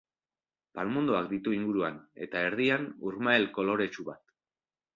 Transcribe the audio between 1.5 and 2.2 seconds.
inguruan,